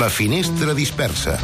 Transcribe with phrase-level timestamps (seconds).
[0.00, 1.38] La finestra dispersa.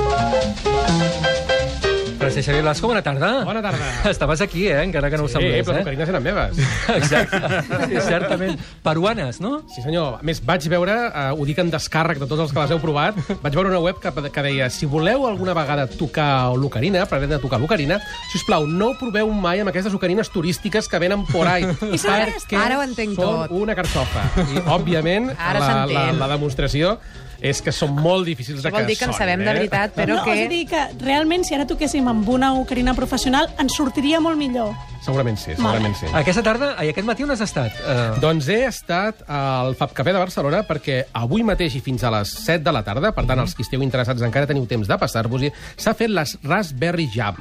[2.27, 3.45] Francesc Xavier Blasco, bona tarda.
[3.47, 3.87] Bona tarda.
[4.11, 4.83] Estaves aquí, eh?
[4.83, 5.67] encara que no ho Sí, sabies.
[5.67, 5.83] però les eh?
[5.87, 6.59] ocarines eren meves.
[6.97, 7.41] Exacte.
[7.87, 8.61] Sí, certament.
[8.83, 9.61] Peruanes, no?
[9.71, 10.19] Sí, senyor.
[10.19, 12.81] A més, vaig veure, eh, ho dic en descàrrec de tots els que les heu
[12.83, 17.39] provat, vaig veure una web que, que deia si voleu alguna vegada tocar l'ocarina, pretendre
[17.43, 18.01] tocar l'ocarina,
[18.33, 21.63] si us plau, no ho proveu mai amb aquestes ocarines turístiques que venen por ahí.
[21.95, 23.55] I perquè ara ho entenc són tot.
[23.55, 24.27] una carxofa.
[24.51, 26.97] I, òbviament, Ara la, la, la demostració
[27.37, 29.57] és que són molt difícils de Això vol dir que en sonin, sabem de eh?
[29.59, 30.33] veritat, però no, que...
[30.33, 34.39] és a dir, que realment, si ara toquéssim amb una ocarina professional, ens sortiria molt
[34.41, 34.73] millor.
[35.07, 36.09] Segurament sí, segurament sí.
[36.19, 37.77] Aquesta tarda, ai, aquest matí on has estat?
[37.79, 42.11] Uh, Doncs he estat al Fab Cafè de Barcelona perquè avui mateix i fins a
[42.11, 44.99] les 7 de la tarda, per tant, els que esteu interessats encara teniu temps de
[44.99, 47.39] passar-vos-hi, s'ha fet les Raspberry Jam,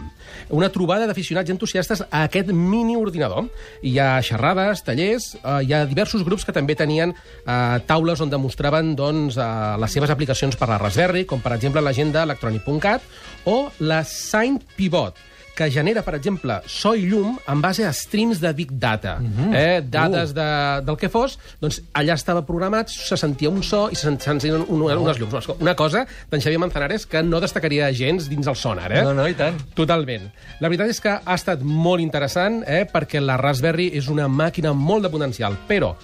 [0.53, 3.49] una trobada d'aficionats i entusiastes a aquest mini ordinador.
[3.81, 8.29] Hi ha xerrades, tallers, eh, hi ha diversos grups que també tenien eh, taules on
[8.29, 13.01] demostraven doncs, eh, les seves aplicacions per la Raspberry, com per exemple l'agenda electronic.cat
[13.49, 15.17] o la Saint Pivot,
[15.55, 19.17] que genera, per exemple, so i llum en base a streams de Big Data.
[19.55, 20.47] eh, dades de,
[20.85, 24.65] del que fos, doncs allà estava programat, se sentia un so i se sentien un,
[24.67, 25.49] un, unes llums.
[25.59, 29.03] Una cosa d'en Xavier Manzanares que no destacaria gens dins el sonar, eh?
[29.05, 29.57] no, no, i tant.
[29.77, 30.27] Totalment.
[30.59, 34.73] La veritat és que ha estat molt interessant, eh, perquè la Raspberry és una màquina
[34.75, 35.95] molt de potencial, però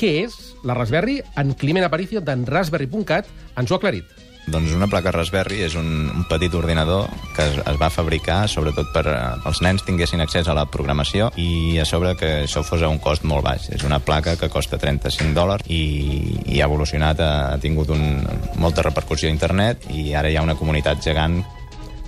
[0.00, 1.18] què és la Raspberry?
[1.40, 4.29] En Climent Aparicio, d'en Raspberry.cat, ens ho ha aclarit.
[4.48, 8.88] Doncs una placa Raspberry és un, un petit ordinador que es, es va fabricar sobretot
[8.94, 12.82] per eh, els nens tinguessin accés a la programació i a sobre que això fos
[12.82, 13.68] a un cost molt baix.
[13.76, 18.24] És una placa que costa 35 dòlars i, i ha evolucionat, ha, ha tingut un,
[18.58, 21.42] molta repercussió a internet i ara hi ha una comunitat gegant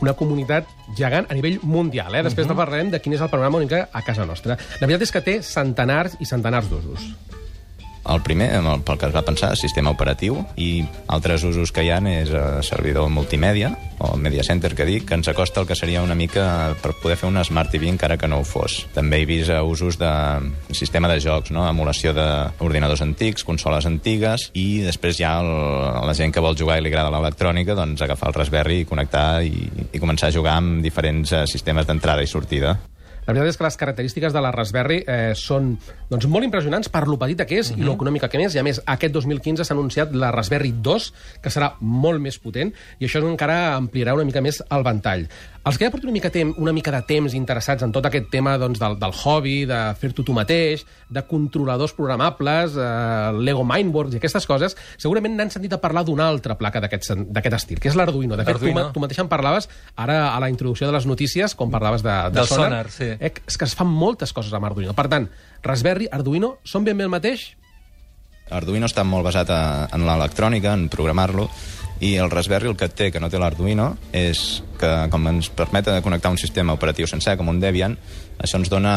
[0.03, 0.66] una comunitat
[0.98, 2.14] gegant a nivell mundial.
[2.16, 2.25] Eh?
[2.27, 2.56] Després uh -huh.
[2.56, 3.60] parlarem de quin és el panorama
[3.92, 4.58] a casa nostra.
[4.80, 7.14] La veritat és que té centenars i centenars d'usos.
[8.08, 11.92] El primer, el, pel que es va pensar, sistema operatiu, i altres usos que hi
[11.95, 13.70] ha és eh, servidor multimèdia,
[14.03, 17.17] o media center, que dic, que ens acosta el que seria una mica per poder
[17.20, 18.81] fer una Smart TV encara que no ho fos.
[18.94, 20.10] També he vist eh, usos de
[20.75, 21.62] sistema de jocs, no?
[21.69, 25.53] emulació d'ordinadors antics, consoles antigues, i després hi ha el,
[26.09, 29.44] la gent que vol jugar i li agrada l'electrònica, doncs agafar el Raspberry i connectar
[29.47, 32.75] i, i començar a jugar amb diferents eh, sistemes d'entrada i sortida.
[33.27, 35.77] La veritat és que les característiques de la Raspberry eh, són
[36.10, 37.81] doncs, molt impressionants per lo petita que és uh -huh.
[37.81, 38.55] i lo econòmica que és.
[38.55, 42.72] I a més, aquest 2015 s'ha anunciat la Raspberry 2, que serà molt més potent,
[42.99, 45.28] i això encara ampliarà una mica més el ventall.
[45.62, 48.27] Els que ja porten una mica, tem una mica de temps interessats en tot aquest
[48.32, 54.16] tema doncs, del, del hobby, de fer-t'ho tu mateix, de controladors programables, eh, Lego Mindworks
[54.16, 57.99] i aquestes coses, segurament n'han sentit a parlar d'una altra placa d'aquest estil, que és
[57.99, 58.34] l'Arduino.
[58.34, 61.71] De fet, tu, tu mateix en parlaves ara a la introducció de les notícies, com
[61.71, 63.12] parlaves de, de Del Sonar, sí.
[63.19, 64.95] Eh, és que es fan moltes coses amb Arduino.
[64.97, 65.28] Per tant,
[65.62, 67.53] Raspberry, Arduino, són ben bé el mateix?
[68.53, 69.62] Arduino està molt basat a,
[69.95, 71.49] en l'electrònica, en programar-lo,
[72.03, 75.87] i el Raspberry el que té, que no té l'Arduino, és que com ens permet
[75.87, 77.95] de connectar un sistema operatiu sencer, com un Debian,
[78.43, 78.95] això ens dona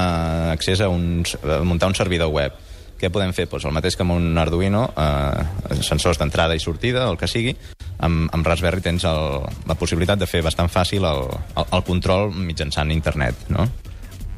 [0.56, 2.58] accés a, un, a muntar un servidor web.
[2.96, 3.46] Què podem fer?
[3.52, 7.54] Pues el mateix que amb un Arduino, eh, sensors d'entrada i sortida, el que sigui,
[8.00, 12.32] amb, amb Raspberry tens el, la possibilitat de fer bastant fàcil el, el, el control
[12.34, 13.68] mitjançant internet, no?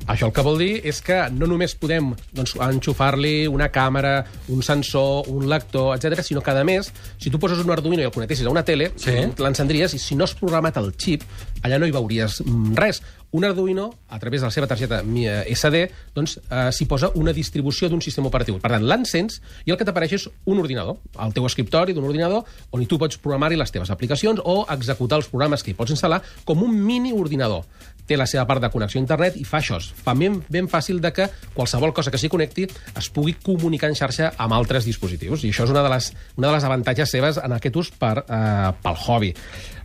[0.07, 4.63] Això el que vol dir és que no només podem doncs, enxufar-li una càmera, un
[4.63, 8.13] sensor, un lector, etc, sinó que, a més, si tu poses un Arduino i el
[8.16, 9.12] connectessis a una tele, Sí.
[9.38, 11.23] l'encendries i si no has programat el xip,
[11.62, 13.01] allà no hi veuries mm, res.
[13.35, 15.81] Un Arduino, a través de la seva targeta SD,
[16.16, 18.56] doncs, eh, s'hi posa una distribució d'un sistema operatiu.
[18.63, 22.46] Per tant, l'encens i el que t'apareix és un ordinador, el teu escriptori d'un ordinador,
[22.72, 26.22] on tu pots programar-hi les teves aplicacions o executar els programes que hi pots instal·lar
[26.46, 27.66] com un mini ordinador.
[28.07, 29.79] Té la seva part de connexió a internet i fa això.
[29.79, 33.97] Fa ben, ben fàcil de que qualsevol cosa que s'hi connecti es pugui comunicar en
[34.00, 35.44] xarxa amb altres dispositius.
[35.44, 38.16] I això és una de les, una de les avantatges seves en aquest ús per,
[38.23, 39.34] eh, pel hobby.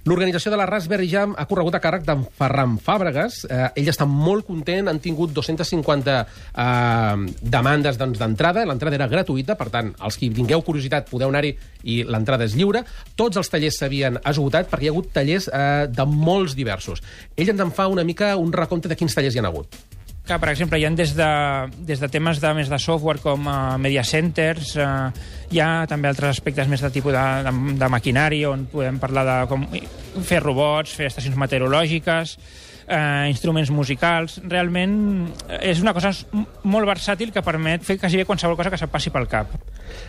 [0.02, 3.36] L'organització de la Raspberry Jam ha corregut a càrrec d'en Ferran Fàbregas.
[3.46, 8.64] Eh, ell està molt content, han tingut 250 eh, demandes doncs, d'entrada.
[8.66, 11.54] L'entrada era gratuïta, per tant, els que tingueu curiositat podeu anar-hi
[11.86, 12.82] i l'entrada és lliure.
[13.14, 17.06] Tots els tallers s'havien esgotat perquè hi ha hagut tallers eh, de molts diversos.
[17.38, 19.78] Ell ens en fa una mica un recompte de quins tallers hi ha hagut.
[20.26, 21.30] Que, per exemple, hi ha des de,
[21.88, 25.10] des de temes de, més de software com uh, media centers, uh,
[25.50, 29.26] hi ha també altres aspectes més de tipus de, de, de maquinari, on podem parlar
[29.26, 29.66] de com
[30.22, 32.36] fer robots, fer estacions meteorològiques,
[32.86, 34.38] eh, instruments musicals...
[34.52, 34.94] Realment
[35.60, 36.12] és una cosa
[36.68, 39.54] molt versàtil que permet fer quasi bé qualsevol cosa que se't passi pel cap.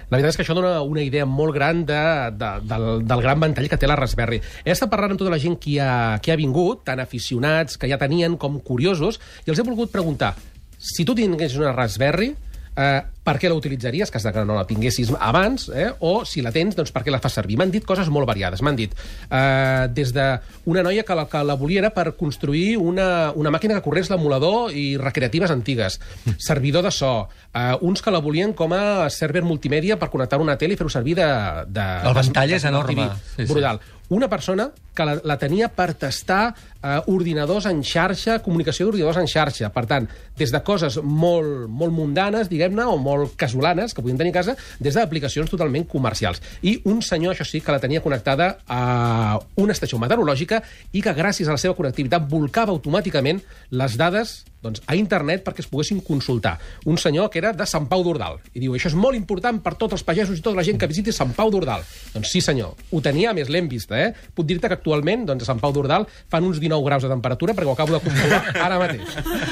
[0.09, 2.01] La veritat és que això dona una idea molt gran de,
[2.37, 4.41] de, del, del gran ventall que té la Raspberry.
[4.63, 7.89] He estat parlant amb tota la gent que ha, que ha vingut, tant aficionats, que
[7.91, 10.33] ja tenien, com curiosos, i els he volgut preguntar,
[10.77, 12.33] si tu tinguessis una Raspberry,
[12.75, 15.89] eh, per què la utilitzaries, cas de que no la tinguessis abans, eh?
[16.03, 17.57] o si la tens, doncs per què la fas servir.
[17.59, 18.61] M'han dit coses molt variades.
[18.65, 23.31] M'han dit eh, des d'una noia que la, que la volia era per construir una,
[23.39, 25.99] una màquina que corrés l'emulador i recreatives antigues,
[26.37, 27.13] servidor de so,
[27.53, 30.91] eh, uns que la volien com a server multimèdia per connectar una tele i fer-ho
[30.91, 31.29] servir de...
[31.67, 33.09] de El ventall de és enorme.
[33.35, 33.51] Sí, sí.
[33.53, 33.79] Brutal.
[34.13, 39.29] Una persona que la, la tenia per tastar eh, ordinadors en xarxa, comunicació d'ordinadors en
[39.31, 39.71] xarxa.
[39.73, 44.33] Per tant, des de coses molt, molt mundanes, diguem-ne, o molt casolanes, que podien tenir
[44.33, 46.41] a casa, des d'aplicacions totalment comercials.
[46.61, 50.63] I un senyor, això sí, que la tenia connectada a una estació meteorològica
[50.93, 55.61] i que gràcies a la seva connectivitat volcava automàticament les dades doncs, a internet perquè
[55.65, 56.55] es poguessin consultar.
[56.89, 58.39] Un senyor que era de Sant Pau d'Ordal.
[58.55, 60.87] I diu, això és molt important per tots els pagesos i tota la gent que
[60.89, 61.83] visiti Sant Pau d'Ordal.
[62.15, 62.73] Doncs sí, senyor.
[62.91, 64.13] Ho tenia, més l'hem vist, eh?
[64.33, 67.53] Puc dir-te que actualment doncs, a Sant Pau d'Ordal fan uns 19 graus de temperatura
[67.53, 69.03] perquè ho acabo de comprovar ara mateix.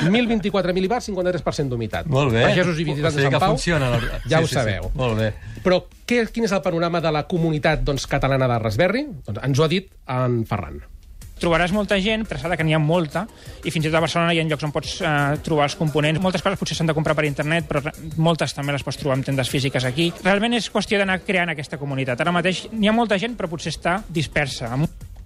[0.07, 2.07] 1.024 mil·libars, 53% d'humitat.
[2.11, 2.45] Molt bé.
[2.49, 4.59] Pagesos i visitants O sigui de Sant Pau, funciona, la- ja sí, ho sí, sí.
[4.59, 4.91] sabeu.
[4.95, 5.31] Molt bé.
[5.61, 9.05] Però què, quin és el panorama de la comunitat doncs, catalana de Raspberry?
[9.27, 10.79] Doncs ens ho ha dit en Ferran.
[11.41, 13.25] Trobaràs molta gent, interessada que n'hi ha molta,
[13.65, 15.11] i fins i tot a Barcelona hi ha llocs on pots eh,
[15.45, 16.21] trobar els components.
[16.23, 17.83] Moltes coses potser s'han de comprar per internet, però
[18.21, 20.11] moltes també les pots trobar en tendes físiques aquí.
[20.23, 22.21] Realment és qüestió d'anar creant aquesta comunitat.
[22.21, 24.75] Ara mateix n'hi ha molta gent, però potser està dispersa.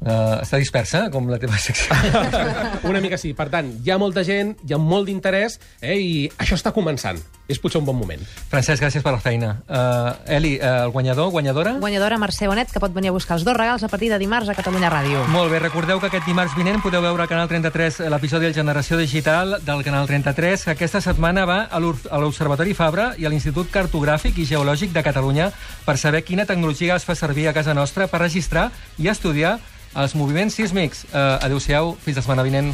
[0.06, 1.96] Uh, està dispersa, com la teva secció.
[2.92, 3.32] Una mica sí.
[3.34, 7.18] Per tant, hi ha molta gent, hi ha molt d'interès, eh, i això està començant.
[7.50, 8.22] És potser un bon moment.
[8.52, 9.52] Francesc, gràcies per la feina.
[9.66, 11.76] Uh, Eli, uh, el guanyador, guanyadora?
[11.82, 14.50] Guanyadora Mercè Bonet, que pot venir a buscar els dos regals a partir de dimarts
[14.50, 15.26] a Catalunya Ràdio.
[15.34, 19.02] Molt bé, recordeu que aquest dimarts vinent podeu veure al Canal 33 l'episodi de Generació
[19.02, 24.38] Digital del Canal 33, que aquesta setmana va a l'Observatori Fabra i a l'Institut Cartogràfic
[24.38, 25.50] i Geològic de Catalunya
[25.86, 28.70] per saber quina tecnologia es fa servir a casa nostra per registrar
[29.02, 29.58] i estudiar
[29.96, 31.06] els moviments sísmics.
[31.12, 32.74] Uh, Adéu-siau, fins la setmana vinent.